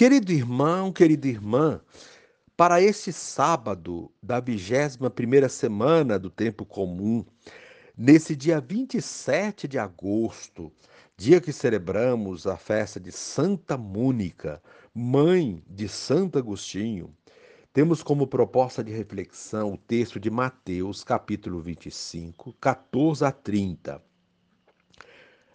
Querido 0.00 0.32
irmão, 0.32 0.90
querida 0.90 1.28
irmã, 1.28 1.78
para 2.56 2.80
este 2.80 3.12
sábado 3.12 4.10
da 4.22 4.40
21ª 4.40 5.46
semana 5.50 6.18
do 6.18 6.30
tempo 6.30 6.64
comum, 6.64 7.22
nesse 7.94 8.34
dia 8.34 8.62
27 8.62 9.68
de 9.68 9.78
agosto, 9.78 10.72
dia 11.18 11.38
que 11.38 11.52
celebramos 11.52 12.46
a 12.46 12.56
festa 12.56 12.98
de 12.98 13.12
Santa 13.12 13.76
Mônica, 13.76 14.62
mãe 14.94 15.62
de 15.68 15.86
Santo 15.86 16.38
Agostinho, 16.38 17.14
temos 17.70 18.02
como 18.02 18.26
proposta 18.26 18.82
de 18.82 18.90
reflexão 18.90 19.74
o 19.74 19.76
texto 19.76 20.18
de 20.18 20.30
Mateus, 20.30 21.04
capítulo 21.04 21.60
25, 21.60 22.54
14 22.58 23.22
a 23.22 23.30
30. 23.30 24.02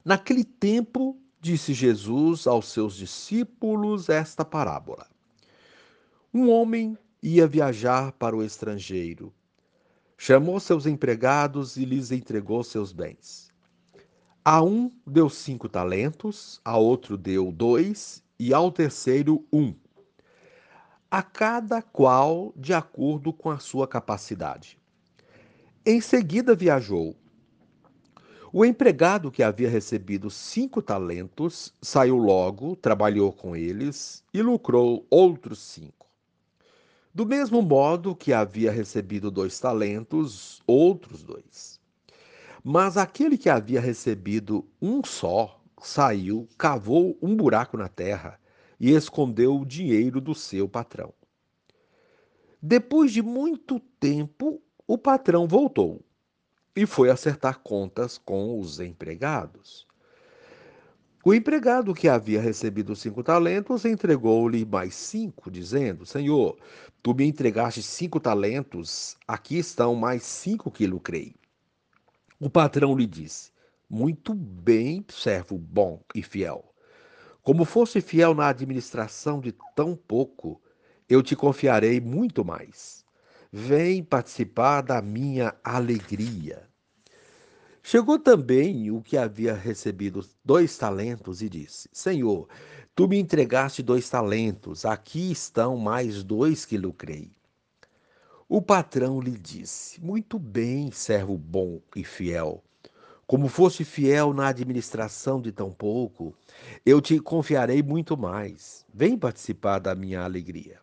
Naquele 0.05 0.43
tempo, 0.43 1.20
disse 1.46 1.75
Jesus 1.75 2.48
aos 2.48 2.70
seus 2.70 2.96
discípulos 2.96 4.09
esta 4.09 4.44
parábola: 4.44 5.07
Um 6.34 6.49
homem 6.49 6.98
ia 7.22 7.45
viajar 7.45 8.12
para 8.13 8.36
o 8.36 8.44
estrangeiro. 8.44 9.31
Chamou 10.17 10.59
seus 10.59 10.88
empregados 10.88 11.77
e 11.77 11.86
lhes 11.86 12.12
entregou 12.12 12.63
seus 12.63 12.91
bens. 12.91 13.53
A 14.44 14.63
um 14.63 14.91
deu 15.05 15.30
cinco 15.30 15.70
talentos, 15.70 16.59
a 16.66 16.77
outro 16.77 17.16
deu 17.16 17.52
dois 17.52 18.23
e 18.39 18.52
ao 18.52 18.72
terceiro 18.72 19.45
um. 19.53 19.75
A 21.12 21.22
cada 21.22 21.80
qual 21.80 22.53
de 22.55 22.73
acordo 22.73 23.31
com 23.31 23.52
a 23.52 23.59
sua 23.59 23.88
capacidade. 23.88 24.80
Em 25.86 26.02
seguida 26.02 26.55
viajou 26.55 27.16
o 28.58 28.64
empregado 28.64 29.30
que 29.30 29.44
havia 29.44 29.70
recebido 29.70 30.30
cinco 30.30 30.82
talentos 30.82 31.73
saiu 31.82 32.16
logo, 32.16 32.73
trabalhou 32.78 33.34
com 33.34 33.54
eles 33.54 34.23
e 34.34 34.41
lucrou 34.41 35.05
outros 35.09 35.59
cinco. 35.59 36.08
Do 37.14 37.26
mesmo 37.26 37.61
modo 37.61 38.16
que 38.16 38.31
havia 38.31 38.72
recebido 38.72 39.30
dois 39.30 39.59
talentos, 39.59 40.61
outros 40.66 41.22
dois. 41.22 41.81
Mas 42.64 42.95
aquele 42.95 43.38
que 43.38 43.50
havia 43.50 43.81
recebido 43.81 44.66
um 44.81 45.03
só 45.03 45.61
saiu, 45.81 46.48
cavou 46.58 47.17
um 47.22 47.36
buraco 47.36 47.76
na 47.76 47.89
terra 47.89 48.39
e 48.80 48.92
escondeu 48.92 49.59
o 49.59 49.66
dinheiro 49.66 50.22
do 50.22 50.33
seu 50.33 50.66
patrão. 50.66 51.14
Depois 52.61 53.11
de 53.11 53.22
muito 53.22 53.81
tempo, 54.00 54.61
o 54.88 54.98
patrão 54.98 55.45
voltou 55.45 56.02
e 56.76 56.86
foi 56.86 57.09
acertar 57.09 57.59
contas 57.59 58.18
com 58.18 58.59
os 58.59 58.80
empregados. 58.80 59.88
O 61.23 61.34
empregado 61.34 61.94
que 61.94 62.08
havia 62.08 62.40
recebido 62.40 62.95
cinco 62.95 63.23
talentos 63.23 63.86
entregou-lhe 63.86 64.66
mais 64.66 64.94
cinco, 64.94 65.50
dizendo: 65.50 66.06
Senhor, 66.06 66.58
tu 67.02 67.16
me 67.16 67.26
entregaste 67.26 67.82
cinco 67.82 68.20
talentos, 68.20 69.17
aqui 69.28 69.58
estão 69.58 69.95
mais 69.95 70.23
cinco 70.23 70.70
que 70.70 70.86
lucrei. 70.86 71.36
O 72.40 72.50
patrão 72.50 72.95
lhe 72.95 73.08
disse: 73.08 73.52
Muito 73.89 74.34
bem, 74.34 75.06
servo 75.10 75.58
bom 75.58 76.04
e 76.14 76.22
fiel. 76.22 76.76
Como 77.42 77.64
fosse 77.64 78.02
fiel 78.02 78.34
na 78.34 78.48
administração 78.50 79.39
de 79.39 79.54
tão 79.76 79.95
pouco, 79.95 80.62
eu 81.08 81.22
te 81.22 81.36
confiarei 81.36 82.02
muito 82.02 82.44
mais. 82.44 83.05
Vem 83.58 84.03
participar 84.03 84.81
da 84.81 85.02
minha 85.02 85.56
alegria. 85.64 86.67
Chegou 87.81 88.20
também 88.20 88.92
o 88.92 89.02
que 89.02 89.16
havia 89.16 89.53
recebido 89.53 90.28
dois 90.44 90.78
talentos 90.78 91.42
e 91.42 91.48
disse: 91.48 91.88
Senhor, 91.94 92.50
tu 92.94 93.08
me 93.08 93.17
entregaste 93.17 93.81
dois 93.81 94.09
talentos, 94.09 94.83
aqui 94.83 95.31
estão 95.31 95.78
mais 95.78 96.22
dois 96.22 96.66
que 96.66 96.78
lucrei. 96.78 97.31
O 98.50 98.61
patrão 98.61 99.22
lhe 99.22 99.31
disse: 99.31 100.02
Muito 100.02 100.38
bem, 100.38 100.92
servo 100.92 101.38
bom 101.38 101.80
e 101.95 102.04
fiel. 102.04 102.61
Como 103.26 103.48
foste 103.48 103.86
fiel 103.86 104.33
na 104.33 104.49
administração 104.49 105.42
de 105.42 105.54
tão 105.54 105.72
pouco, 105.72 106.36
eu 106.86 106.99
te 106.99 107.22
confiarei 107.22 107.82
muito 107.82 108.17
mais. 108.17 108.86
Vem 108.93 109.17
participar 109.17 109.80
da 109.80 109.95
minha 109.95 110.26
alegria. 110.26 110.82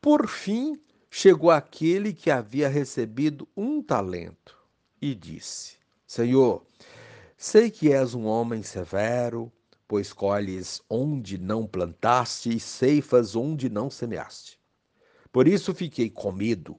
Por 0.00 0.26
fim, 0.26 0.80
chegou 1.16 1.48
aquele 1.48 2.12
que 2.12 2.28
havia 2.28 2.68
recebido 2.68 3.46
um 3.56 3.80
talento 3.80 4.58
e 5.00 5.14
disse: 5.14 5.76
Senhor, 6.04 6.66
sei 7.36 7.70
que 7.70 7.92
és 7.92 8.14
um 8.14 8.24
homem 8.24 8.64
severo, 8.64 9.50
pois 9.86 10.12
colhes 10.12 10.82
onde 10.90 11.38
não 11.38 11.68
plantaste 11.68 12.50
e 12.50 12.58
ceifas 12.58 13.36
onde 13.36 13.70
não 13.70 13.88
semeaste. 13.88 14.58
Por 15.30 15.46
isso 15.46 15.72
fiquei 15.72 16.10
com 16.10 16.32
medo 16.32 16.76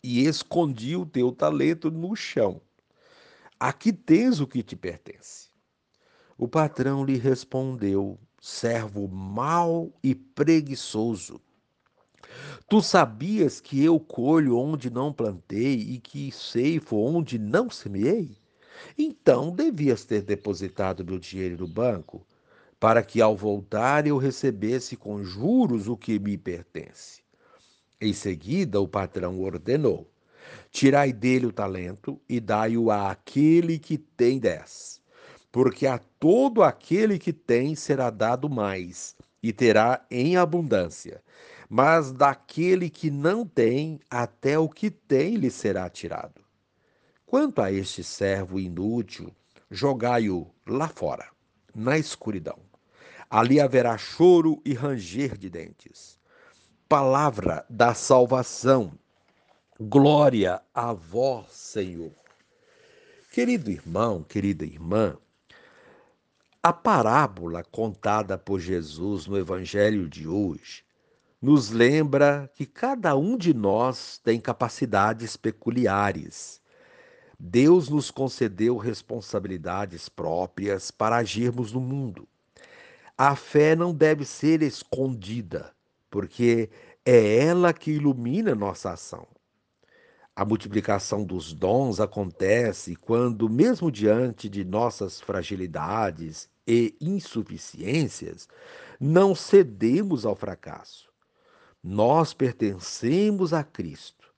e 0.00 0.24
escondi 0.24 0.94
o 0.94 1.04
teu 1.04 1.32
talento 1.32 1.90
no 1.90 2.14
chão. 2.14 2.60
Aqui 3.58 3.92
tens 3.92 4.38
o 4.38 4.46
que 4.46 4.62
te 4.62 4.76
pertence. 4.76 5.48
O 6.38 6.46
patrão 6.46 7.04
lhe 7.04 7.16
respondeu: 7.16 8.20
servo 8.40 9.08
mau 9.08 9.92
e 10.00 10.14
preguiçoso. 10.14 11.40
Tu 12.66 12.80
sabias 12.80 13.60
que 13.60 13.84
eu 13.84 14.00
colho 14.00 14.56
onde 14.56 14.88
não 14.88 15.12
plantei 15.12 15.74
e 15.74 15.98
que 15.98 16.32
ceifo 16.32 16.96
onde 16.96 17.38
não 17.38 17.68
semeei? 17.68 18.38
Então 18.96 19.50
devias 19.50 20.04
ter 20.06 20.22
depositado 20.22 21.04
meu 21.04 21.18
dinheiro 21.18 21.58
no 21.58 21.68
banco, 21.68 22.26
para 22.80 23.02
que 23.02 23.20
ao 23.20 23.36
voltar 23.36 24.06
eu 24.06 24.16
recebesse 24.16 24.96
com 24.96 25.22
juros 25.22 25.88
o 25.88 25.96
que 25.96 26.18
me 26.18 26.38
pertence. 26.38 27.22
Em 28.00 28.14
seguida, 28.14 28.80
o 28.80 28.88
patrão 28.88 29.40
ordenou: 29.42 30.10
Tirai 30.70 31.12
dele 31.12 31.46
o 31.46 31.52
talento 31.52 32.18
e 32.26 32.40
dai-o 32.40 32.90
àquele 32.90 33.78
que 33.78 33.98
tem 33.98 34.38
dez. 34.38 35.02
Porque 35.52 35.86
a 35.86 35.98
todo 36.18 36.62
aquele 36.62 37.18
que 37.18 37.32
tem 37.32 37.74
será 37.74 38.08
dado 38.08 38.48
mais, 38.48 39.14
e 39.42 39.52
terá 39.52 40.04
em 40.10 40.38
abundância 40.38 41.22
mas 41.68 42.12
daquele 42.12 42.90
que 42.90 43.10
não 43.10 43.46
tem, 43.46 44.00
até 44.10 44.58
o 44.58 44.68
que 44.68 44.90
tem 44.90 45.36
lhe 45.36 45.50
será 45.50 45.88
tirado. 45.88 46.42
Quanto 47.26 47.60
a 47.60 47.72
este 47.72 48.04
servo 48.04 48.60
inútil, 48.60 49.34
jogai-o 49.70 50.50
lá 50.66 50.88
fora, 50.88 51.28
na 51.74 51.98
escuridão. 51.98 52.58
Ali 53.28 53.60
haverá 53.60 53.98
choro 53.98 54.60
e 54.64 54.72
ranger 54.72 55.36
de 55.36 55.50
dentes. 55.50 56.18
Palavra 56.88 57.64
da 57.68 57.94
salvação. 57.94 58.92
Glória 59.80 60.62
a 60.72 60.92
vós, 60.92 61.50
Senhor. 61.50 62.14
Querido 63.32 63.68
irmão, 63.68 64.22
querida 64.22 64.64
irmã, 64.64 65.18
a 66.62 66.72
parábola 66.72 67.64
contada 67.64 68.38
por 68.38 68.60
Jesus 68.60 69.26
no 69.26 69.36
Evangelho 69.36 70.08
de 70.08 70.28
hoje 70.28 70.84
nos 71.44 71.68
lembra 71.68 72.50
que 72.54 72.64
cada 72.64 73.14
um 73.14 73.36
de 73.36 73.52
nós 73.52 74.16
tem 74.16 74.40
capacidades 74.40 75.36
peculiares. 75.36 76.58
Deus 77.38 77.90
nos 77.90 78.10
concedeu 78.10 78.78
responsabilidades 78.78 80.08
próprias 80.08 80.90
para 80.90 81.16
agirmos 81.16 81.70
no 81.70 81.82
mundo. 81.82 82.26
A 83.18 83.36
fé 83.36 83.76
não 83.76 83.92
deve 83.92 84.24
ser 84.24 84.62
escondida, 84.62 85.74
porque 86.10 86.70
é 87.04 87.44
ela 87.44 87.74
que 87.74 87.90
ilumina 87.90 88.54
nossa 88.54 88.92
ação. 88.92 89.28
A 90.34 90.46
multiplicação 90.46 91.26
dos 91.26 91.52
dons 91.52 92.00
acontece 92.00 92.96
quando, 92.96 93.50
mesmo 93.50 93.92
diante 93.92 94.48
de 94.48 94.64
nossas 94.64 95.20
fragilidades 95.20 96.48
e 96.66 96.96
insuficiências, 96.98 98.48
não 98.98 99.34
cedemos 99.34 100.24
ao 100.24 100.34
fracasso. 100.34 101.12
Nós 101.86 102.32
pertencemos 102.32 103.52
a 103.52 103.62
Cristo 103.62 104.32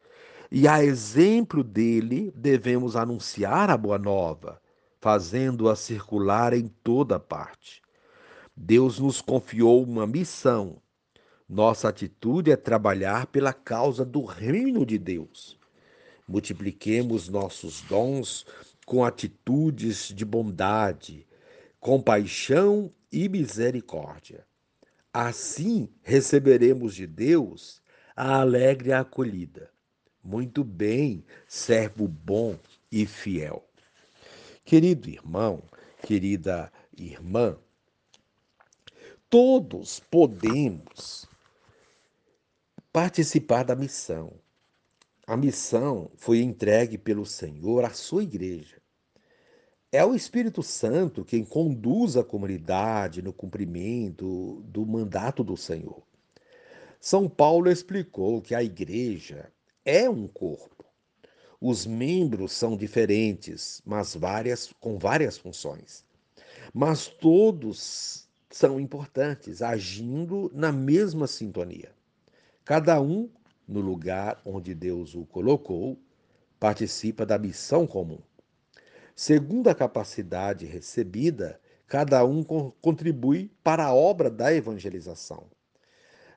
e, 0.51 0.67
a 0.67 0.83
exemplo 0.83 1.63
dele, 1.63 2.33
devemos 2.35 2.97
anunciar 2.97 3.71
a 3.71 3.77
boa 3.77 3.99
nova, 3.99 4.61
fazendo-a 5.01 5.77
circular 5.77 6.53
em 6.53 6.67
toda 6.83 7.21
parte. 7.21 7.81
Deus 8.57 8.99
nos 8.99 9.21
confiou 9.21 9.85
uma 9.85 10.09
missão. 10.09 10.83
Nossa 11.49 11.89
atitude 11.89 12.51
é 12.51 12.57
trabalhar 12.57 13.29
pela 13.29 13.53
causa 13.53 14.05
do 14.05 14.25
reino 14.25 14.85
de 14.85 14.99
Deus. 14.99 15.57
Multipliquemos 16.27 17.29
nossos 17.29 17.81
dons 17.83 18.45
com 18.85 19.05
atitudes 19.05 20.09
de 20.09 20.25
bondade, 20.25 21.25
compaixão 21.79 22.93
e 23.13 23.29
misericórdia. 23.29 24.45
Assim 25.19 25.89
receberemos 26.03 26.95
de 26.95 27.07
Deus 27.07 27.81
a 28.15 28.39
alegre 28.39 28.93
acolhida. 28.93 29.71
Muito 30.23 30.63
bem, 30.63 31.25
servo 31.49 32.07
bom 32.07 32.59
e 32.93 33.07
fiel. 33.07 33.67
Querido 34.63 35.09
irmão, 35.09 35.63
querida 36.03 36.71
irmã, 36.95 37.57
todos 39.31 40.01
podemos 40.01 41.27
participar 42.93 43.63
da 43.63 43.75
missão. 43.75 44.35
A 45.27 45.35
missão 45.35 46.11
foi 46.15 46.41
entregue 46.43 46.99
pelo 46.99 47.25
Senhor 47.25 47.87
à 47.87 47.91
sua 47.95 48.23
igreja. 48.23 48.83
É 49.93 50.05
o 50.05 50.17
Espírito 50.17 50.65
Santo 50.65 51.25
quem 51.25 51.45
conduz 51.45 52.17
a 52.17 52.25
comunidade 52.25 53.23
no 53.23 53.33
cumprimento 53.33 54.61
do 54.65 54.85
mandato 54.85 55.45
do 55.45 55.57
Senhor. 55.57 56.03
São 57.01 57.29
Paulo 57.29 57.71
explicou 57.71 58.43
que 58.43 58.55
a 58.55 58.63
igreja 58.65 59.53
é 59.85 60.11
um 60.11 60.27
corpo. 60.27 60.85
Os 61.61 61.87
membros 61.87 62.53
são 62.53 62.77
diferentes, 62.77 63.81
mas 63.87 64.15
várias 64.15 64.73
com 64.81 64.99
várias 64.99 65.39
funções. 65.39 66.05
Mas 66.75 67.07
todos 67.07 68.29
são 68.51 68.81
importantes, 68.81 69.63
agindo 69.63 70.51
na 70.53 70.73
mesma 70.73 71.29
sintonia. 71.29 71.93
Cada 72.65 73.01
um, 73.01 73.31
no 73.69 73.81
lugar 73.81 74.43
onde 74.45 74.75
Deus 74.75 75.15
o 75.15 75.25
colocou, 75.25 75.97
participa 76.59 77.25
da 77.25 77.39
missão 77.39 77.87
comum. 77.87 78.19
Segundo 79.19 79.69
a 79.69 79.75
capacidade 79.75 80.67
recebida, 80.67 81.59
cada 81.87 82.23
um 82.25 82.45
contribui 82.45 83.51
para 83.65 83.87
a 83.87 83.95
obra 83.95 84.31
da 84.31 84.53
evangelização. 84.53 85.47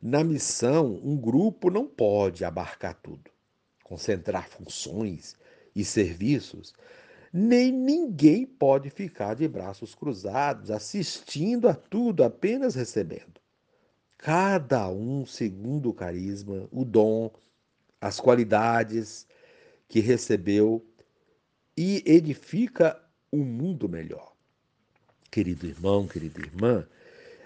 Na 0.01 0.23
missão, 0.23 0.99
um 1.03 1.17
grupo 1.17 1.69
não 1.69 1.85
pode 1.85 2.45
abarcar 2.45 2.95
tudo, 3.03 3.29
concentrar 3.83 4.47
funções 4.47 5.35
e 5.75 5.83
serviços, 5.83 6.73
nem 7.33 7.69
ninguém 7.69 8.45
pode 8.45 8.89
ficar 8.89 9.35
de 9.35 9.45
braços 9.45 9.93
cruzados, 9.93 10.71
assistindo 10.71 11.67
a 11.67 11.75
tudo, 11.75 12.23
apenas 12.23 12.75
recebendo 12.75 13.39
cada 14.19 14.89
um 14.89 15.25
segundo 15.25 15.89
o 15.89 15.93
carisma, 15.93 16.67
o 16.71 16.83
dom, 16.83 17.31
as 18.01 18.19
qualidades 18.19 19.25
que 19.87 20.01
recebeu 20.01 20.85
e 21.81 22.03
edifica 22.05 23.01
um 23.31 23.45
mundo 23.45 23.87
melhor. 23.87 24.33
Querido 25.31 25.65
irmão, 25.65 26.05
querida 26.05 26.41
irmã, 26.41 26.85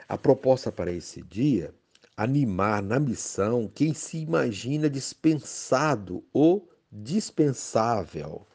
a 0.09 0.17
proposta 0.17 0.71
para 0.71 0.91
esse 0.91 1.21
dia 1.21 1.71
animar 2.17 2.81
na 2.81 2.99
missão 2.99 3.69
quem 3.71 3.93
se 3.93 4.17
imagina 4.17 4.89
dispensado 4.89 6.23
ou 6.33 6.67
dispensável. 6.91 8.47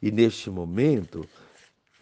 E 0.00 0.12
neste 0.12 0.48
momento, 0.48 1.28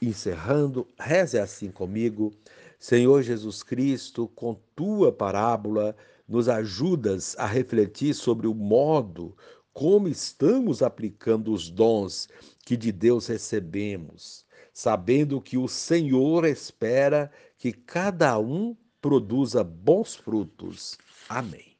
encerrando, 0.02 0.86
reze 0.98 1.38
assim 1.38 1.70
comigo. 1.70 2.30
Senhor 2.78 3.22
Jesus 3.22 3.62
Cristo, 3.62 4.28
com 4.34 4.54
tua 4.76 5.10
parábola, 5.10 5.96
nos 6.28 6.46
ajudas 6.46 7.34
a 7.38 7.46
refletir 7.46 8.12
sobre 8.12 8.46
o 8.46 8.52
modo 8.52 9.34
como 9.74 10.08
estamos 10.08 10.82
aplicando 10.82 11.52
os 11.52 11.68
dons 11.68 12.28
que 12.64 12.76
de 12.76 12.92
Deus 12.92 13.26
recebemos, 13.26 14.46
sabendo 14.72 15.40
que 15.40 15.58
o 15.58 15.68
Senhor 15.68 16.46
espera 16.46 17.30
que 17.58 17.72
cada 17.72 18.38
um 18.38 18.76
produza 19.02 19.62
bons 19.62 20.14
frutos. 20.14 20.96
Amém. 21.28 21.76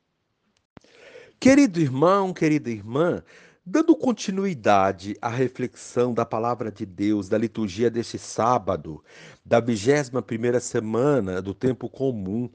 Querido 1.41 1.81
irmão, 1.81 2.35
querida 2.35 2.69
irmã, 2.69 3.23
Dando 3.67 3.97
continuidade 3.97 5.17
à 5.23 5.31
reflexão 5.31 6.13
da 6.13 6.27
palavra 6.27 6.71
de 6.71 6.85
Deus 6.85 7.31
da 7.31 7.39
liturgia 7.39 7.91
deste 7.91 8.19
sábado, 8.19 9.03
da 9.43 9.61
21ª 9.61 10.61
semana 10.61 11.41
do 11.41 11.55
tempo 11.55 11.89
comum, 11.89 12.51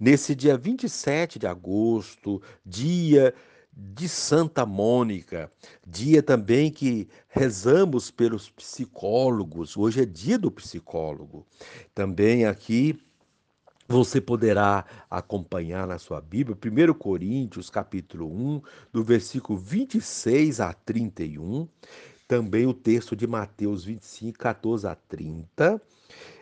nesse 0.00 0.34
dia 0.34 0.56
27 0.56 1.38
de 1.38 1.46
agosto, 1.46 2.40
dia 2.64 3.34
de 3.76 4.08
Santa 4.08 4.64
Mônica, 4.64 5.50
dia 5.86 6.22
também 6.22 6.70
que 6.70 7.08
rezamos 7.28 8.10
pelos 8.10 8.48
psicólogos. 8.48 9.76
Hoje 9.76 10.02
é 10.02 10.06
dia 10.06 10.38
do 10.38 10.50
psicólogo. 10.50 11.46
Também 11.94 12.46
aqui 12.46 12.98
você 13.88 14.20
poderá 14.20 14.84
acompanhar 15.10 15.86
na 15.86 15.98
sua 15.98 16.20
Bíblia, 16.20 16.56
1 16.56 16.94
Coríntios, 16.94 17.68
capítulo 17.68 18.26
1, 18.26 18.62
do 18.92 19.04
versículo 19.04 19.58
26 19.58 20.60
a 20.60 20.72
31, 20.72 21.68
também 22.26 22.66
o 22.66 22.72
texto 22.72 23.14
de 23.14 23.26
Mateus 23.26 23.84
25, 23.84 24.38
14 24.38 24.86
a 24.86 24.94
30, 24.94 25.80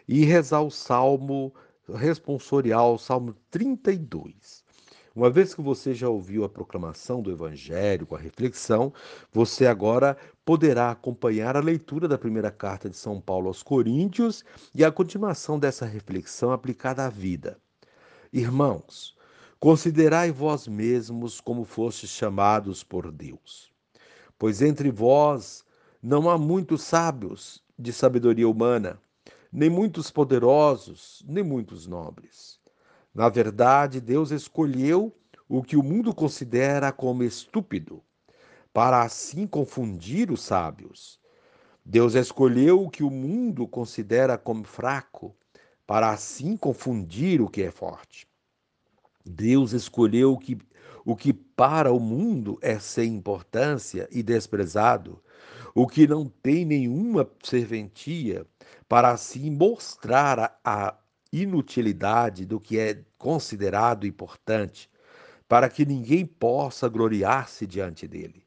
e 0.06 0.25
rezar 0.25 0.62
o 0.62 0.70
salmo 0.70 1.52
responsorial, 1.88 2.96
salmo 2.99 3.35
32. 3.50 4.62
Uma 5.14 5.29
vez 5.29 5.55
que 5.55 5.61
você 5.61 5.93
já 5.93 6.09
ouviu 6.09 6.43
a 6.43 6.49
proclamação 6.49 7.20
do 7.20 7.31
Evangelho, 7.31 8.06
com 8.06 8.14
a 8.17 8.19
reflexão, 8.19 8.94
você 9.31 9.67
agora 9.67 10.17
poderá 10.43 10.91
acompanhar 10.91 11.55
a 11.55 11.61
leitura 11.61 12.09
da 12.09 12.17
primeira 12.17 12.50
carta 12.50 12.88
de 12.88 12.97
São 12.97 13.20
Paulo 13.20 13.49
aos 13.49 13.62
Coríntios 13.62 14.43
e 14.75 14.82
a 14.82 14.91
continuação 14.91 15.59
dessa 15.59 15.85
reflexão 15.85 16.50
aplicada 16.50 17.05
à 17.05 17.11
vida. 17.11 17.59
Irmãos, 18.32 19.14
considerai 19.61 20.32
vós 20.32 20.67
mesmos 20.67 21.43
como 21.43 21.67
fostes 21.67 22.09
chamados 22.09 22.82
por 22.82 23.12
Deus. 23.12 23.70
Pois 24.38 24.62
entre 24.62 24.91
vós 24.91 25.62
não 26.03 26.31
há 26.31 26.38
muitos 26.38 26.85
sábios 26.85 27.62
de 27.79 27.93
sabedoria 27.93 28.49
humana, 28.49 28.99
nem 29.53 29.69
muitos 29.69 30.11
poderosos, 30.11 31.23
nem 31.29 31.44
muitos 31.44 31.87
nobres 31.87 32.62
na 33.14 33.29
verdade, 33.29 34.00
Deus 34.00 34.31
escolheu 34.31 35.14
o 35.49 35.62
que 35.62 35.76
o 35.76 35.82
mundo 35.82 36.14
considera 36.14 36.91
como 36.91 37.23
estúpido, 37.23 38.03
para 38.73 39.03
assim 39.03 39.47
confundir 39.47 40.31
os 40.31 40.43
sábios. 40.43 41.20
Deus 41.85 42.14
escolheu 42.14 42.82
o 42.82 42.88
que 42.88 43.03
o 43.03 43.11
mundo 43.11 43.69
considera 43.69 44.38
como 44.38 44.64
fraco, 44.64 45.37
para 45.87 46.11
assim 46.11 46.56
confundir 46.56 47.43
o 47.43 47.49
que 47.49 47.62
é 47.62 47.70
forte. 47.70 48.26
Deus 49.25 49.73
escolheu 49.73 50.32
o 50.32 50.38
que, 50.38 50.56
o 51.05 51.14
que 51.14 51.35
para 51.35 51.93
o 51.93 52.00
mundo 52.00 52.59
é 52.62 52.79
sem 52.79 53.14
importância 53.14 54.09
e 54.11 54.23
desprezado, 54.23 55.23
o 55.75 55.87
que 55.87 56.06
não 56.06 56.26
tem 56.29 56.64
nenhuma 56.64 57.29
serventia, 57.43 58.47
para 58.88 59.11
assim 59.11 59.50
mostrar 59.50 60.59
a, 60.64 60.88
a 60.88 60.99
inutilidade 61.32 62.44
do 62.44 62.61
que 62.61 62.79
é 62.79 63.02
considerado 63.17 64.06
importante, 64.06 64.90
para 65.49 65.68
que 65.68 65.87
ninguém 65.87 66.26
possa 66.26 66.88
gloriar-se 66.88 67.66
diante 67.66 68.07
dele. 68.07 68.45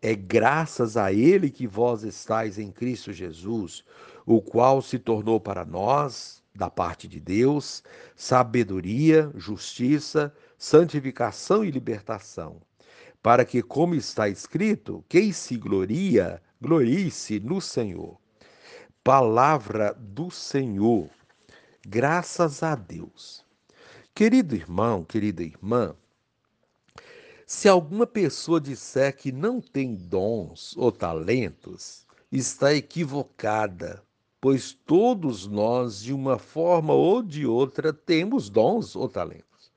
É 0.00 0.14
graças 0.14 0.96
a 0.96 1.12
ele 1.12 1.48
que 1.48 1.66
vós 1.66 2.02
estáis 2.02 2.58
em 2.58 2.72
Cristo 2.72 3.12
Jesus, 3.12 3.84
o 4.26 4.40
qual 4.40 4.82
se 4.82 4.98
tornou 4.98 5.38
para 5.38 5.64
nós, 5.64 6.42
da 6.54 6.68
parte 6.68 7.08
de 7.08 7.20
Deus, 7.20 7.82
sabedoria, 8.16 9.30
justiça, 9.36 10.34
santificação 10.58 11.64
e 11.64 11.70
libertação, 11.70 12.60
para 13.22 13.44
que, 13.44 13.62
como 13.62 13.94
está 13.94 14.28
escrito, 14.28 15.04
quem 15.08 15.32
se 15.32 15.56
gloria, 15.56 16.42
glorie-se 16.60 17.40
no 17.40 17.60
Senhor. 17.60 18.18
Palavra 19.02 19.94
do 19.98 20.30
Senhor. 20.30 21.08
Graças 21.84 22.62
a 22.62 22.76
Deus. 22.76 23.44
Querido 24.14 24.54
irmão, 24.54 25.02
querida 25.02 25.42
irmã, 25.42 25.96
se 27.44 27.68
alguma 27.68 28.06
pessoa 28.06 28.60
disser 28.60 29.16
que 29.16 29.32
não 29.32 29.60
tem 29.60 29.96
dons 29.96 30.76
ou 30.76 30.92
talentos, 30.92 32.06
está 32.30 32.72
equivocada, 32.72 34.00
pois 34.40 34.72
todos 34.72 35.48
nós, 35.48 36.00
de 36.00 36.12
uma 36.12 36.38
forma 36.38 36.92
ou 36.94 37.20
de 37.20 37.44
outra, 37.44 37.92
temos 37.92 38.48
dons 38.48 38.94
ou 38.94 39.08
talentos. 39.08 39.72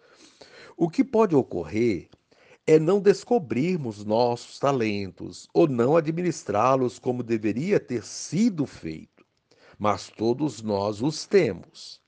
O 0.77 0.87
que 0.87 1.03
pode 1.03 1.35
ocorrer 1.35 2.07
é 2.67 2.77
não 2.77 3.01
descobrirmos 3.01 4.05
nossos 4.05 4.59
talentos 4.59 5.49
ou 5.51 5.67
não 5.67 5.97
administrá-los 5.97 6.99
como 6.99 7.23
deveria 7.23 7.79
ter 7.79 8.03
sido 8.03 8.67
feito 8.67 9.14
mas 9.77 10.09
todos 10.09 10.61
nós 10.61 11.01
os 11.01 11.25
temos. 11.25 12.01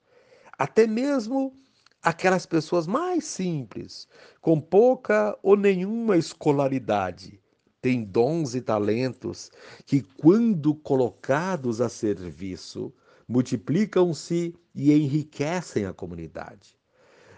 Até 0.58 0.88
mesmo 0.88 1.54
aquelas 2.02 2.46
pessoas 2.46 2.88
mais 2.88 3.26
simples, 3.26 4.08
com 4.42 4.60
pouca 4.60 5.38
ou 5.44 5.56
nenhuma 5.56 6.18
escolaridade, 6.18 7.40
têm 7.82 8.04
dons 8.04 8.56
e 8.56 8.62
talentos 8.62 9.52
que, 9.86 10.02
quando 10.02 10.74
colocados 10.74 11.80
a 11.82 11.90
serviço, 11.90 12.94
multiplicam-se 13.28 14.56
e 14.74 14.94
enriquecem 14.94 15.86
a 15.86 15.94
comunidade. 15.94 16.78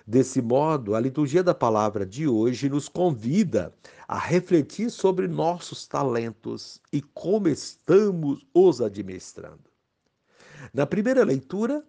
Desse 0.05 0.41
modo, 0.41 0.95
a 0.95 1.00
liturgia 1.00 1.43
da 1.43 1.53
palavra 1.53 2.03
de 2.05 2.27
hoje 2.27 2.67
nos 2.67 2.89
convida 2.89 3.71
a 4.07 4.17
refletir 4.17 4.89
sobre 4.89 5.27
nossos 5.27 5.88
talentos 5.88 6.81
e 6.91 7.00
como 7.00 7.48
estamos 7.48 8.43
os 8.53 8.81
administrando. 8.81 9.69
Na 10.74 10.86
primeira 10.86 11.24
leitura, 11.24 11.84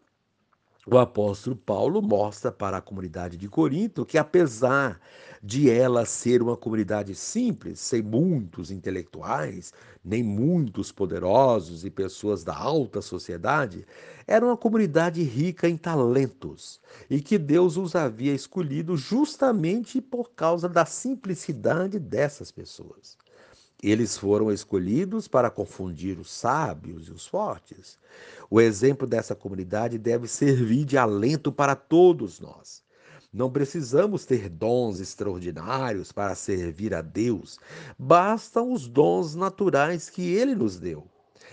o 0.86 0.98
apóstolo 0.98 1.56
Paulo 1.56 2.00
mostra 2.02 2.50
para 2.50 2.78
a 2.78 2.82
comunidade 2.82 3.36
de 3.36 3.48
Corinto 3.48 4.06
que, 4.06 4.18
apesar 4.18 5.00
de 5.42 5.70
ela 5.70 6.06
ser 6.06 6.42
uma 6.42 6.56
comunidade 6.56 7.14
simples, 7.14 7.80
sem 7.80 8.02
muitos 8.02 8.70
intelectuais, 8.70 9.72
nem 10.04 10.22
muitos 10.22 10.90
poderosos 10.92 11.84
e 11.84 11.90
pessoas 11.90 12.42
da 12.44 12.56
alta 12.56 13.02
sociedade, 13.02 13.86
era 14.26 14.44
uma 14.44 14.56
comunidade 14.56 15.22
rica 15.22 15.68
em 15.68 15.76
talentos 15.76 16.80
e 17.10 17.20
que 17.20 17.38
Deus 17.38 17.76
os 17.76 17.94
havia 17.94 18.34
escolhido 18.34 18.96
justamente 18.96 20.00
por 20.00 20.32
causa 20.32 20.68
da 20.68 20.86
simplicidade 20.86 21.98
dessas 21.98 22.50
pessoas. 22.50 23.18
Eles 23.82 24.18
foram 24.18 24.52
escolhidos 24.52 25.26
para 25.26 25.50
confundir 25.50 26.18
os 26.18 26.30
sábios 26.30 27.08
e 27.08 27.12
os 27.12 27.26
fortes. 27.26 27.98
O 28.50 28.60
exemplo 28.60 29.06
dessa 29.06 29.34
comunidade 29.34 29.96
deve 29.96 30.28
servir 30.28 30.84
de 30.84 30.98
alento 30.98 31.50
para 31.50 31.74
todos 31.74 32.40
nós. 32.40 32.82
Não 33.32 33.50
precisamos 33.50 34.26
ter 34.26 34.48
dons 34.48 35.00
extraordinários 35.00 36.12
para 36.12 36.34
servir 36.34 36.92
a 36.92 37.00
Deus, 37.00 37.58
bastam 37.98 38.72
os 38.72 38.88
dons 38.88 39.34
naturais 39.34 40.10
que 40.10 40.34
Ele 40.34 40.54
nos 40.54 40.78
deu. 40.78 41.06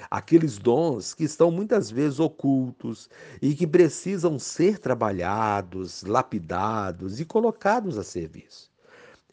Aqueles 0.09 0.57
dons 0.57 1.13
que 1.13 1.23
estão 1.23 1.49
muitas 1.49 1.89
vezes 1.89 2.19
ocultos 2.19 3.09
e 3.41 3.55
que 3.55 3.65
precisam 3.65 4.37
ser 4.37 4.79
trabalhados, 4.79 6.03
lapidados 6.03 7.19
e 7.19 7.25
colocados 7.25 7.97
a 7.97 8.03
serviço. 8.03 8.71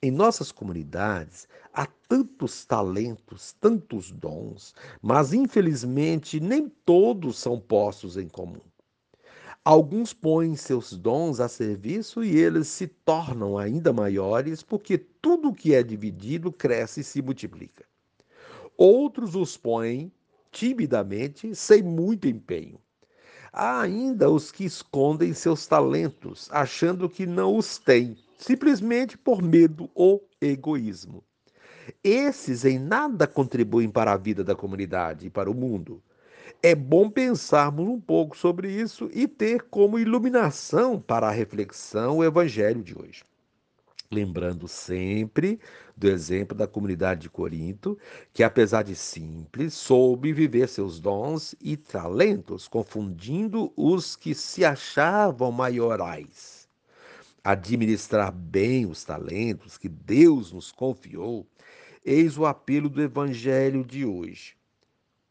Em 0.03 0.11
nossas 0.11 0.53
comunidades 0.53 1.49
há 1.73 1.87
tantos 2.09 2.65
talentos, 2.65 3.53
tantos 3.61 4.11
dons, 4.11 4.75
mas 5.01 5.33
infelizmente 5.33 6.39
nem 6.41 6.69
todos 6.69 7.39
são 7.39 7.59
postos 7.59 8.17
em 8.17 8.29
comum. 8.29 8.61
Alguns 9.65 10.13
põem 10.13 10.57
seus 10.57 10.93
dons 10.93 11.41
a 11.41 11.49
serviço 11.49 12.23
e 12.23 12.37
eles 12.37 12.69
se 12.69 12.87
tornam 12.87 13.57
ainda 13.57 13.93
maiores 13.95 14.63
porque 14.63 14.99
tudo 14.99 15.55
que 15.55 15.75
é 15.75 15.83
dividido 15.83 16.53
cresce 16.53 17.01
e 17.01 17.05
se 17.05 17.23
multiplica. 17.23 17.85
Outros 18.77 19.35
os 19.35 19.57
põem 19.57 20.13
timidamente, 20.53 21.55
sem 21.55 21.83
muito 21.83 22.29
empenho. 22.29 22.79
Há 23.53 23.81
ainda 23.81 24.31
os 24.31 24.53
que 24.53 24.65
escondem 24.65 25.33
seus 25.33 25.67
talentos, 25.67 26.49
achando 26.51 27.09
que 27.09 27.25
não 27.25 27.57
os 27.57 27.79
têm 27.79 28.17
simplesmente 28.45 29.17
por 29.17 29.41
medo 29.41 29.91
ou 29.95 30.29
egoísmo. 30.39 31.25
Esses 32.03 32.67
em 32.67 32.79
nada 32.79 33.27
contribuem 33.27 33.89
para 33.89 34.13
a 34.13 34.19
vida 34.19 34.45
da 34.45 34.55
comunidade 34.55 35.27
e 35.27 35.31
para 35.31 35.51
o 35.51 35.55
mundo. 35.55 36.03
É 36.63 36.75
bom 36.75 37.09
pensarmos 37.09 37.89
um 37.89 37.99
pouco 37.99 38.37
sobre 38.37 38.71
isso 38.71 39.09
e 39.15 39.27
ter 39.27 39.63
como 39.63 39.99
iluminação 39.99 41.01
para 41.01 41.27
a 41.27 41.31
reflexão 41.31 42.19
o 42.19 42.25
evangelho 42.25 42.83
de 42.83 42.95
hoje. 42.99 43.25
Lembrando 44.13 44.69
sempre 44.69 45.59
do 45.97 46.07
exemplo 46.07 46.57
da 46.57 46.67
comunidade 46.67 47.23
de 47.23 47.31
Corinto, 47.31 47.99
que 48.33 48.43
apesar 48.43 48.83
de 48.83 48.95
simples, 48.95 49.73
soube 49.73 50.35
viver 50.35 50.69
seus 50.69 51.01
dons 51.01 51.55
e 51.63 51.79
talentos, 51.79 52.69
confundindo 52.69 53.73
os 53.75 54.15
que 54.15 54.35
se 54.35 54.67
achavam 54.67 55.51
maiorais 55.51 56.54
administrar 57.45 58.33
bem 58.33 58.87
os 58.87 59.05
talentos 59.05 59.77
que 59.77 59.89
Deus 59.89 60.51
nos 60.51 60.73
confiou, 60.73 61.47
eis 62.03 62.39
o 62.39 62.47
apelo 62.47 62.89
do 62.89 63.03
Evangelho 63.03 63.85
de 63.85 64.07
hoje. 64.07 64.57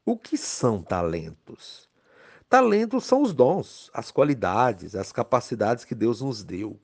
O 0.06 0.16
que 0.16 0.38
são 0.38 0.84
talentos? 0.84 1.90
Talentos 2.48 3.06
são 3.06 3.24
os 3.24 3.34
dons, 3.34 3.90
as 3.92 4.12
qualidades, 4.12 4.96
as 4.96 5.12
capacidades 5.12 5.86
que 5.86 5.96
Deus 5.96 6.22
nos 6.22 6.44
deu. 6.44 6.80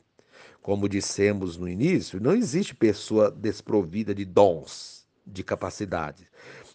Como 0.64 0.90
dissemos 0.90 1.58
no 1.58 1.70
início, 1.70 2.20
não 2.20 2.34
existe 2.34 2.74
pessoa 2.74 3.30
desprovida 3.30 4.16
de 4.16 4.26
dons, 4.26 5.06
de 5.26 5.44
capacidades. 5.44 6.26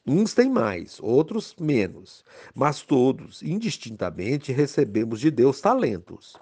Uns 0.07 0.33
têm 0.33 0.49
mais, 0.49 1.01
outros 1.01 1.57
menos, 1.59 2.25
mas 2.55 2.83
todos, 2.83 3.43
indistintamente, 3.43 4.53
recebemos 4.53 5.19
de 5.19 5.31
Deus 5.31 5.61
talentos. 5.61 6.37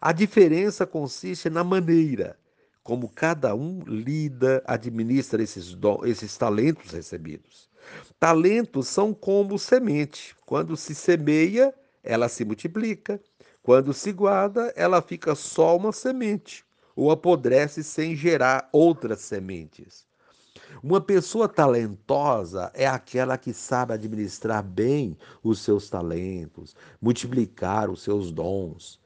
A 0.00 0.12
diferença 0.12 0.86
consiste 0.86 1.48
na 1.48 1.64
maneira 1.64 2.36
como 2.82 3.08
cada 3.08 3.54
um 3.54 3.80
lida, 3.86 4.62
administra 4.66 5.42
esses, 5.42 5.76
esses 6.04 6.36
talentos 6.36 6.90
recebidos. 6.90 7.70
Talentos 8.18 8.88
são 8.88 9.14
como 9.14 9.58
semente. 9.58 10.36
Quando 10.44 10.76
se 10.76 10.94
semeia, 10.94 11.72
ela 12.02 12.28
se 12.28 12.44
multiplica. 12.44 13.20
Quando 13.62 13.92
se 13.92 14.12
guarda, 14.12 14.72
ela 14.74 15.00
fica 15.00 15.34
só 15.36 15.76
uma 15.76 15.92
semente, 15.92 16.64
ou 16.96 17.12
apodrece 17.12 17.84
sem 17.84 18.16
gerar 18.16 18.68
outras 18.72 19.20
sementes. 19.20 20.04
Uma 20.82 21.00
pessoa 21.00 21.48
talentosa 21.48 22.72
é 22.74 22.86
aquela 22.86 23.38
que 23.38 23.52
sabe 23.52 23.92
administrar 23.94 24.62
bem 24.64 25.16
os 25.42 25.60
seus 25.60 25.88
talentos, 25.88 26.74
multiplicar 27.00 27.88
os 27.88 28.02
seus 28.02 28.32
dons. 28.32 29.00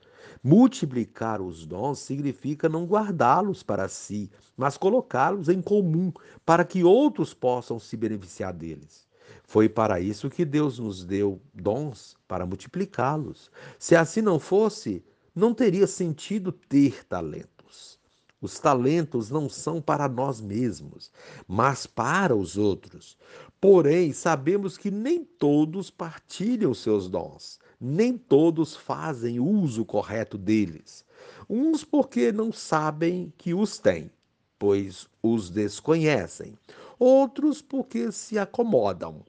Multiplicar 0.49 1.43
os 1.43 1.67
dons 1.67 1.99
significa 1.99 2.69
não 2.69 2.85
guardá-los 2.85 3.65
para 3.65 3.88
si, 3.88 4.31
mas 4.57 4.76
colocá-los 4.76 5.49
em 5.49 5.61
comum, 5.61 6.12
para 6.45 6.65
que 6.65 6.85
outros 6.85 7.35
possam 7.35 7.81
se 7.81 7.97
beneficiar 7.97 8.53
deles. 8.53 9.09
Foi 9.43 9.69
para 9.69 9.99
isso 9.99 10.31
que 10.31 10.45
Deus 10.45 10.79
nos 10.79 11.05
deu 11.05 11.41
dons, 11.53 12.17
para 12.29 12.47
multiplicá-los. 12.47 13.50
Se 13.76 13.97
assim 13.97 14.23
não 14.23 14.38
fosse, 14.38 15.05
não 15.35 15.53
teria 15.53 15.85
sentido 15.85 16.53
ter 16.53 17.05
talentos. 17.05 17.99
Os 18.41 18.61
talentos 18.61 19.31
não 19.31 19.49
são 19.49 19.83
para 19.83 20.09
nós 20.09 20.41
mesmos, 20.41 21.11
mas 21.49 21.88
para 21.88 22.37
os 22.37 22.57
outros. 22.57 23.19
Porém, 23.61 24.12
sabemos 24.12 24.79
que 24.79 24.93
nem 24.93 25.25
todos 25.25 25.91
partilham 25.91 26.73
seus 26.73 27.09
dons 27.09 27.59
nem 27.80 28.16
todos 28.16 28.75
fazem 28.76 29.40
uso 29.40 29.85
correto 29.85 30.37
deles. 30.38 31.04
Uns 31.49 31.85
porque 31.85 32.33
não 32.33 32.52
sabem 32.52 33.33
que 33.37 33.54
os 33.54 33.78
têm, 33.78 34.11
pois 34.59 35.09
os 35.23 35.50
desconhecem. 35.50 36.59
Outros 36.99 37.61
porque 37.61 38.11
se 38.11 38.38
acomodam. 38.38 39.25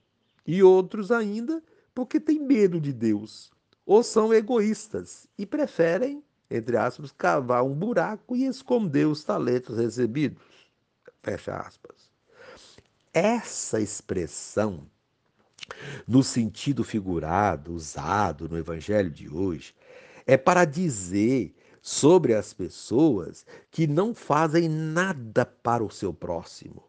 E 0.46 0.64
outros 0.64 1.12
ainda 1.12 1.62
porque 1.94 2.20
têm 2.20 2.40
medo 2.40 2.80
de 2.80 2.94
Deus. 2.94 3.52
Ou 3.86 4.04
são 4.04 4.34
egoístas 4.34 5.28
e 5.38 5.46
preferem, 5.46 6.24
entre 6.50 6.78
aspas, 6.78 7.12
cavar 7.12 7.64
um 7.64 7.74
buraco 7.74 8.36
e 8.36 8.46
esconder 8.46 9.08
os 9.08 9.24
talentos 9.24 9.78
recebidos. 9.78 10.42
Fecha 11.22 11.56
aspas. 11.56 12.10
Essa 13.14 13.82
expressão 13.82 14.88
no 16.08 16.24
sentido 16.24 16.84
figurado 16.84 17.74
usado 17.74 18.48
no 18.48 18.58
evangelho 18.58 19.10
de 19.10 19.30
hoje, 19.30 19.74
é 20.26 20.38
para 20.38 20.66
dizer 20.66 21.56
sobre 21.82 22.34
as 22.34 22.54
pessoas 22.54 23.46
que 23.72 23.88
não 23.88 24.14
fazem 24.14 24.68
nada 24.68 25.46
para 25.46 25.84
o 25.84 25.90
seu 25.90 26.14
próximo, 26.14 26.84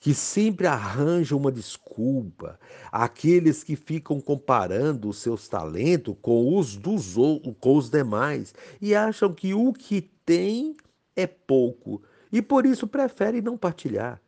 que 0.00 0.12
sempre 0.12 0.66
arranjam 0.66 1.38
uma 1.38 1.52
desculpa, 1.52 2.58
aqueles 2.90 3.62
que 3.62 3.76
ficam 3.76 4.20
comparando 4.20 5.08
os 5.08 5.18
seus 5.18 5.46
talentos 5.46 6.16
com 6.20 6.58
os 6.58 6.76
dos 6.76 7.14
com 7.60 7.76
os 7.76 7.88
demais 7.88 8.52
e 8.80 8.94
acham 8.94 9.32
que 9.32 9.54
o 9.54 9.72
que 9.72 10.00
tem 10.24 10.76
é 11.14 11.26
pouco 11.26 12.02
e 12.32 12.42
por 12.42 12.66
isso 12.66 12.86
preferem 12.86 13.40
não 13.40 13.56
partilhar, 13.56 14.20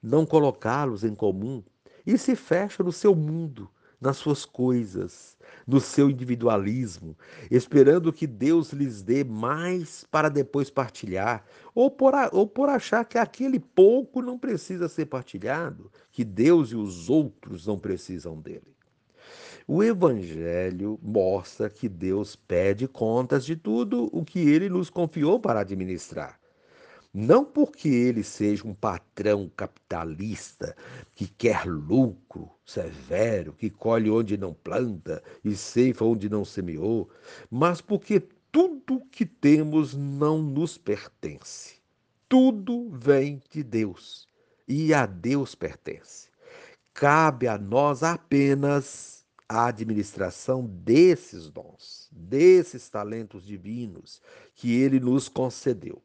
não 0.00 0.24
colocá-los 0.24 1.02
em 1.02 1.14
comum 1.14 1.62
e 2.06 2.16
se 2.18 2.34
fecha 2.34 2.82
no 2.82 2.92
seu 2.92 3.14
mundo, 3.14 3.70
nas 4.00 4.16
suas 4.16 4.46
coisas, 4.46 5.36
no 5.66 5.80
seu 5.80 6.08
individualismo, 6.08 7.16
esperando 7.50 8.12
que 8.12 8.26
Deus 8.26 8.72
lhes 8.72 9.02
dê 9.02 9.22
mais 9.22 10.04
para 10.10 10.28
depois 10.28 10.70
partilhar, 10.70 11.44
ou 11.74 11.90
por, 11.90 12.14
ou 12.32 12.46
por 12.46 12.68
achar 12.68 13.04
que 13.04 13.18
aquele 13.18 13.60
pouco 13.60 14.22
não 14.22 14.38
precisa 14.38 14.88
ser 14.88 15.06
partilhado, 15.06 15.90
que 16.10 16.24
Deus 16.24 16.70
e 16.70 16.76
os 16.76 17.10
outros 17.10 17.66
não 17.66 17.78
precisam 17.78 18.40
dele. 18.40 18.74
O 19.66 19.84
Evangelho 19.84 20.98
mostra 21.02 21.70
que 21.70 21.88
Deus 21.88 22.34
pede 22.34 22.88
contas 22.88 23.44
de 23.44 23.54
tudo 23.54 24.08
o 24.12 24.24
que 24.24 24.40
ele 24.40 24.68
nos 24.68 24.90
confiou 24.90 25.38
para 25.38 25.60
administrar. 25.60 26.39
Não 27.12 27.44
porque 27.44 27.88
ele 27.88 28.22
seja 28.22 28.66
um 28.66 28.72
patrão 28.72 29.50
capitalista 29.56 30.76
que 31.12 31.26
quer 31.26 31.66
lucro 31.66 32.48
severo, 32.64 33.52
que 33.52 33.68
colhe 33.68 34.08
onde 34.08 34.36
não 34.36 34.54
planta 34.54 35.20
e 35.44 35.56
ceifa 35.56 36.04
onde 36.04 36.28
não 36.28 36.44
semeou, 36.44 37.10
mas 37.50 37.80
porque 37.80 38.20
tudo 38.52 39.04
que 39.10 39.26
temos 39.26 39.92
não 39.94 40.40
nos 40.40 40.78
pertence. 40.78 41.80
Tudo 42.28 42.88
vem 42.90 43.42
de 43.50 43.64
Deus 43.64 44.28
e 44.68 44.94
a 44.94 45.04
Deus 45.04 45.56
pertence. 45.56 46.28
Cabe 46.94 47.48
a 47.48 47.58
nós 47.58 48.04
apenas 48.04 49.26
a 49.48 49.66
administração 49.66 50.64
desses 50.64 51.50
dons, 51.50 52.08
desses 52.12 52.88
talentos 52.88 53.44
divinos 53.44 54.22
que 54.54 54.72
ele 54.80 55.00
nos 55.00 55.28
concedeu. 55.28 56.00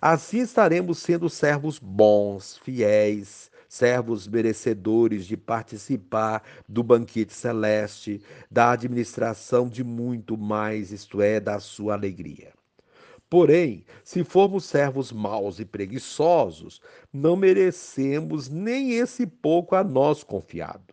Assim 0.00 0.40
estaremos 0.40 0.98
sendo 0.98 1.28
servos 1.28 1.78
bons, 1.78 2.58
fiéis, 2.58 3.50
servos 3.68 4.28
merecedores 4.28 5.26
de 5.26 5.36
participar 5.36 6.42
do 6.68 6.82
banquete 6.82 7.32
celeste, 7.32 8.22
da 8.50 8.72
administração 8.72 9.68
de 9.68 9.82
muito 9.82 10.36
mais, 10.36 10.92
isto 10.92 11.22
é, 11.22 11.40
da 11.40 11.58
sua 11.58 11.94
alegria. 11.94 12.52
Porém, 13.30 13.86
se 14.04 14.22
formos 14.24 14.66
servos 14.66 15.10
maus 15.10 15.58
e 15.58 15.64
preguiçosos, 15.64 16.82
não 17.10 17.34
merecemos 17.34 18.50
nem 18.50 18.92
esse 18.92 19.26
pouco 19.26 19.74
a 19.74 19.82
nós 19.82 20.22
confiado. 20.22 20.92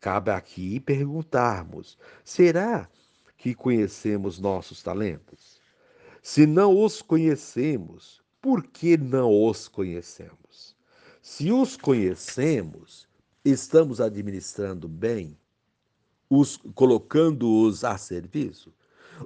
Cabe 0.00 0.30
aqui 0.30 0.78
perguntarmos: 0.78 1.98
será 2.24 2.88
que 3.36 3.56
conhecemos 3.56 4.38
nossos 4.38 4.84
talentos? 4.84 5.57
Se 6.30 6.46
não 6.46 6.78
os 6.84 7.00
conhecemos, 7.00 8.22
por 8.38 8.62
que 8.62 8.98
não 8.98 9.32
os 9.46 9.66
conhecemos? 9.66 10.76
Se 11.22 11.50
os 11.50 11.74
conhecemos, 11.74 13.08
estamos 13.42 13.98
administrando 13.98 14.86
bem, 14.86 15.38
os 16.28 16.58
colocando-os 16.74 17.82
a 17.82 17.96
serviço? 17.96 18.74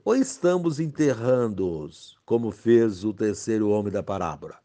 Ou 0.04 0.14
estamos 0.14 0.78
enterrando-os, 0.78 2.16
como 2.24 2.52
fez 2.52 3.02
o 3.02 3.12
terceiro 3.12 3.70
homem 3.70 3.92
da 3.92 4.04
parábola? 4.04 4.62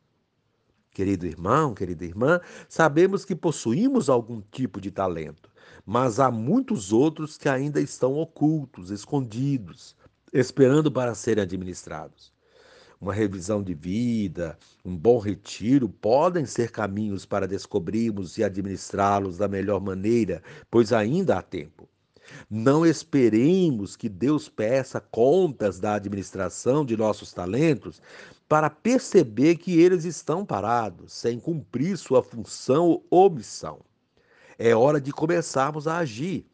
Querido 0.92 1.26
irmão, 1.26 1.74
querida 1.74 2.06
irmã, 2.06 2.40
sabemos 2.70 3.26
que 3.26 3.36
possuímos 3.36 4.10
algum 4.10 4.42
tipo 4.52 4.80
de 4.80 4.92
talento, 4.92 5.50
mas 5.84 6.20
há 6.20 6.30
muitos 6.30 6.94
outros 6.94 7.36
que 7.36 7.50
ainda 7.50 7.82
estão 7.82 8.14
ocultos, 8.14 8.92
escondidos, 8.92 9.96
esperando 10.34 10.92
para 10.92 11.16
serem 11.16 11.44
administrados. 11.44 12.34
Uma 13.00 13.14
revisão 13.14 13.62
de 13.62 13.76
vida, 13.76 14.58
um 14.84 14.98
bom 14.98 15.20
retiro 15.20 15.88
podem 15.88 16.46
ser 16.46 16.72
caminhos 16.72 17.26
para 17.26 17.48
descobrirmos 17.48 18.38
e 18.38 18.44
administrá-los 18.44 19.38
da 19.38 19.48
melhor 19.48 19.80
maneira, 19.80 20.42
pois 20.72 20.92
ainda 20.92 21.38
há 21.38 21.42
tempo. 21.42 21.88
Não 22.50 22.86
esperemos 22.86 23.96
que 23.96 24.10
Deus 24.10 24.50
peça 24.50 25.00
contas 25.00 25.80
da 25.80 25.94
administração 25.94 26.84
de 26.86 26.98
nossos 26.98 27.32
talentos 27.32 28.02
para 28.48 28.70
perceber 28.70 29.58
que 29.58 29.80
eles 29.80 30.04
estão 30.04 30.46
parados, 30.46 31.14
sem 31.14 31.40
cumprir 31.40 31.98
sua 31.98 32.24
função 32.24 33.04
ou 33.10 33.30
missão. 33.30 33.80
É 34.58 34.76
hora 34.76 35.00
de 35.00 35.12
começarmos 35.12 35.88
a 35.88 35.98
agir. 35.98 36.46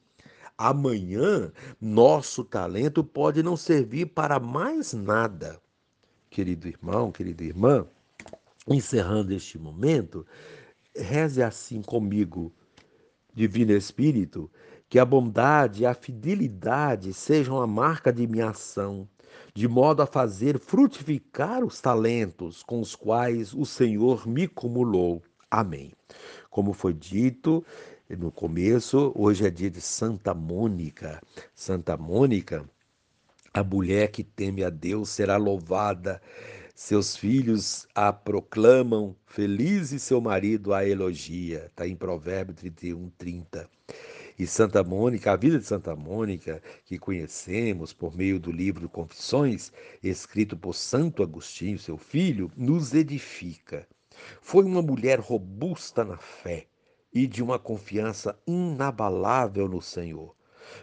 Amanhã, 0.58 1.52
nosso 1.82 2.44
talento 2.44 3.04
pode 3.04 3.42
não 3.42 3.58
servir 3.58 4.08
para 4.08 4.40
mais 4.40 4.94
nada. 4.94 5.60
Querido 6.30 6.68
irmão, 6.68 7.12
querida 7.12 7.44
irmã, 7.44 7.88
encerrando 8.68 9.34
este 9.34 9.58
momento, 9.58 10.26
reze 10.96 11.42
assim 11.42 11.82
comigo, 11.82 12.54
Divino 13.34 13.72
Espírito, 13.72 14.50
que 14.88 15.00
a 15.00 15.06
bondade 15.06 15.84
e 15.84 15.86
a 15.88 15.94
fidelidade 15.96 17.14
sejam 17.14 17.60
a 17.60 17.66
marca 17.66 18.14
de 18.14 18.28
minha 18.28 18.50
ação, 18.50 19.10
de 19.56 19.68
modo 19.68 20.04
a 20.04 20.06
fazer 20.06 20.60
frutificar 20.60 21.64
os 21.64 21.82
talentos 21.82 22.62
com 22.62 22.80
os 22.80 22.96
quais 22.96 23.54
o 23.54 23.66
Senhor 23.66 24.28
me 24.28 24.48
cumulou. 24.48 25.24
Amém. 25.50 25.92
Como 26.50 26.74
foi 26.74 26.94
dito 26.94 27.66
no 28.10 28.32
começo, 28.32 29.12
hoje 29.16 29.48
é 29.48 29.50
dia 29.50 29.72
de 29.72 29.82
Santa 29.82 30.34
Mônica. 30.34 31.22
Santa 31.56 31.98
Mônica, 31.98 32.70
a 33.54 33.64
mulher 33.64 34.12
que 34.12 34.24
teme 34.24 34.64
a 34.64 34.70
Deus, 34.70 35.10
será 35.10 35.38
louvada. 35.38 36.22
Seus 36.76 37.16
filhos 37.16 37.88
a 37.96 38.12
proclamam, 38.12 39.16
feliz 39.26 39.92
e 39.92 40.00
seu 40.00 40.20
marido 40.20 40.74
a 40.74 40.86
elogia. 40.86 41.66
Está 41.68 41.88
em 41.88 41.96
Provérbio 41.96 42.54
31, 42.54 43.10
30. 43.18 43.70
E 44.38 44.46
Santa 44.46 44.84
Mônica, 44.84 45.32
a 45.32 45.36
vida 45.36 45.58
de 45.58 45.66
Santa 45.66 45.96
Mônica, 45.96 46.62
que 46.86 47.00
conhecemos 47.00 47.94
por 47.94 48.16
meio 48.16 48.40
do 48.40 48.52
livro 48.52 48.90
Confissões, 48.90 49.72
escrito 50.04 50.58
por 50.58 50.74
Santo 50.74 51.24
Agostinho, 51.24 51.80
seu 51.80 51.98
filho, 51.98 52.52
nos 52.58 52.94
edifica. 52.94 53.88
Foi 54.42 54.66
uma 54.66 54.82
mulher 54.82 55.20
robusta 55.20 56.04
na 56.04 56.18
fé 56.18 56.68
e 57.14 57.28
de 57.28 57.44
uma 57.44 57.60
confiança 57.60 58.38
inabalável 58.48 59.68
no 59.68 59.82
Senhor. 59.82 60.36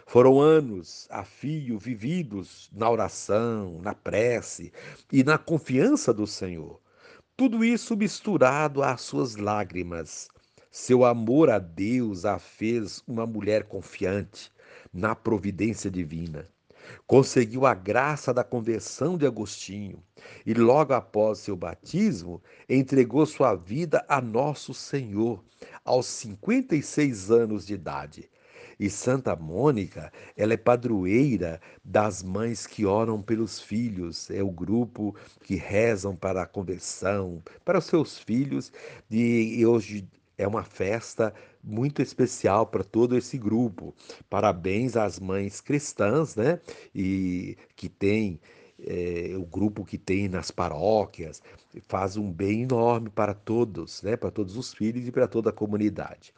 Foram 0.05 0.39
anos 0.39 1.07
a 1.09 1.23
fio 1.23 1.77
vividos 1.77 2.69
na 2.71 2.89
oração, 2.89 3.79
na 3.81 3.93
prece 3.93 4.71
e 5.11 5.23
na 5.23 5.37
confiança 5.37 6.13
do 6.13 6.25
Senhor. 6.25 6.79
Tudo 7.35 7.63
isso 7.63 7.97
misturado 7.97 8.83
às 8.83 9.01
suas 9.01 9.35
lágrimas, 9.35 10.29
seu 10.69 11.03
amor 11.03 11.49
a 11.49 11.59
Deus 11.59 12.23
a 12.23 12.39
fez 12.39 13.03
uma 13.07 13.25
mulher 13.25 13.63
confiante 13.63 14.51
na 14.93 15.15
providência 15.15 15.89
divina. 15.89 16.47
Conseguiu 17.05 17.65
a 17.65 17.73
graça 17.73 18.33
da 18.33 18.43
conversão 18.43 19.17
de 19.17 19.25
Agostinho 19.25 20.03
e, 20.45 20.53
logo 20.53 20.93
após 20.93 21.39
seu 21.39 21.55
batismo, 21.55 22.41
entregou 22.69 23.25
sua 23.25 23.55
vida 23.55 24.05
a 24.07 24.21
Nosso 24.21 24.73
Senhor, 24.73 25.43
aos 25.83 26.05
56 26.05 27.31
anos 27.31 27.65
de 27.65 27.73
idade. 27.73 28.29
E 28.79 28.89
Santa 28.89 29.35
Mônica, 29.35 30.11
ela 30.35 30.53
é 30.53 30.57
padroeira 30.57 31.61
das 31.85 32.23
mães 32.23 32.65
que 32.65 32.83
oram 32.83 33.21
pelos 33.21 33.59
filhos, 33.59 34.31
é 34.31 34.41
o 34.41 34.49
grupo 34.49 35.15
que 35.43 35.55
rezam 35.55 36.15
para 36.15 36.41
a 36.41 36.47
conversão, 36.47 37.43
para 37.63 37.77
os 37.77 37.85
seus 37.85 38.17
filhos, 38.17 38.71
e 39.09 39.63
hoje 39.65 40.09
é 40.41 40.47
uma 40.47 40.63
festa 40.63 41.33
muito 41.63 42.01
especial 42.01 42.65
para 42.65 42.83
todo 42.83 43.17
esse 43.17 43.37
grupo. 43.37 43.93
Parabéns 44.29 44.97
às 44.97 45.19
mães 45.19 45.61
cristãs, 45.61 46.35
né? 46.35 46.59
E 46.93 47.55
que 47.75 47.87
tem 47.87 48.39
é, 48.79 49.33
o 49.37 49.45
grupo 49.45 49.85
que 49.85 49.97
tem 49.97 50.27
nas 50.27 50.49
paróquias 50.49 51.41
faz 51.87 52.17
um 52.17 52.31
bem 52.31 52.63
enorme 52.63 53.09
para 53.09 53.33
todos, 53.33 54.01
né? 54.01 54.17
Para 54.17 54.31
todos 54.31 54.57
os 54.57 54.73
filhos 54.73 55.07
e 55.07 55.11
para 55.11 55.27
toda 55.27 55.51
a 55.51 55.53
comunidade. 55.53 56.33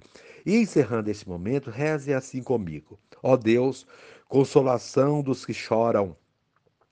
E 0.45 0.57
encerrando 0.57 1.09
esse 1.09 1.27
momento, 1.27 1.69
reze 1.69 2.13
assim 2.13 2.43
comigo. 2.43 2.99
Ó 3.21 3.37
Deus, 3.37 3.87
consolação 4.27 5.21
dos 5.21 5.45
que 5.45 5.53
choram, 5.53 6.17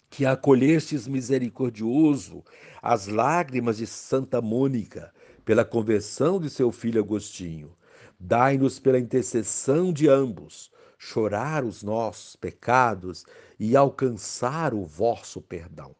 que 0.10 0.26
acolhestes 0.26 1.08
misericordioso 1.08 2.44
as 2.82 3.08
lágrimas 3.08 3.78
de 3.78 3.88
Santa 3.88 4.42
Mônica 4.42 5.14
pela 5.44 5.66
conversão 5.66 6.40
de 6.40 6.50
seu 6.50 6.72
filho 6.72 7.02
Agostinho. 7.02 7.76
Dai-nos 8.20 8.80
pela 8.80 9.00
intercessão 9.00 9.92
de 9.92 10.08
ambos 10.08 10.72
chorar 11.02 11.64
os 11.66 11.82
nossos 11.82 12.36
pecados 12.36 13.26
e 13.60 13.76
alcançar 13.76 14.72
o 14.72 14.86
vosso 14.86 15.42
perdão. 15.42 15.96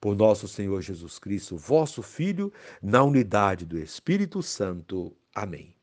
Por 0.00 0.16
nosso 0.16 0.48
Senhor 0.48 0.80
Jesus 0.80 1.18
Cristo, 1.18 1.56
vosso 1.58 2.02
Filho, 2.02 2.50
na 2.82 3.02
unidade 3.04 3.66
do 3.66 3.78
Espírito 3.78 4.42
Santo. 4.42 5.14
Amém. 5.34 5.77